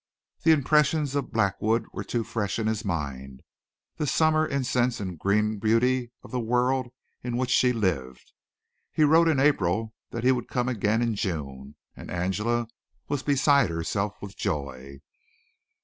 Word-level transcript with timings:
The 0.41 0.51
impressions 0.51 1.13
of 1.13 1.31
Blackwood 1.31 1.85
were 1.93 2.03
too 2.03 2.23
fresh 2.23 2.57
in 2.57 2.65
his 2.65 2.83
mind 2.83 3.43
the 3.97 4.07
summer 4.07 4.47
incense 4.47 4.99
and 4.99 5.15
green 5.19 5.59
beauty 5.59 6.11
of 6.23 6.31
the 6.31 6.39
world 6.39 6.87
in 7.23 7.37
which 7.37 7.51
she 7.51 7.71
lived. 7.71 8.31
He 8.91 9.03
wrote 9.03 9.27
in 9.27 9.39
April 9.39 9.93
that 10.09 10.23
he 10.23 10.31
would 10.31 10.47
come 10.47 10.67
again 10.67 11.03
in 11.03 11.13
June, 11.13 11.75
and 11.95 12.09
Angela 12.09 12.65
was 13.09 13.21
beside 13.21 13.69
herself 13.69 14.19
with 14.23 14.35
joy. 14.35 15.01